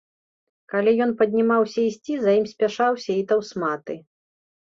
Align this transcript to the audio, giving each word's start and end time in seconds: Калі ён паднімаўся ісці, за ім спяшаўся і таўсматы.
Калі 0.71 0.93
ён 1.05 1.11
паднімаўся 1.19 1.79
ісці, 1.89 2.13
за 2.23 2.31
ім 2.39 2.45
спяшаўся 2.53 3.11
і 3.21 3.27
таўсматы. 3.33 3.93